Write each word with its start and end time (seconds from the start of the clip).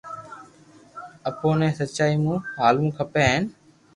اپو 1.29 1.49
ني 1.59 1.69
سچائي 1.79 2.15
مون 2.23 2.37
ھالووُ 2.59 2.89
کپي 2.97 3.23
ھين 3.29 3.43